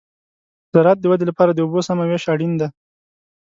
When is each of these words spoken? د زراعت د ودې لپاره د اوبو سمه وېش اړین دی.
د 0.67 0.69
زراعت 0.73 0.99
د 1.01 1.05
ودې 1.11 1.25
لپاره 1.29 1.51
د 1.53 1.57
اوبو 1.63 1.79
سمه 1.87 2.03
وېش 2.09 2.23
اړین 2.33 2.53
دی. 2.59 2.67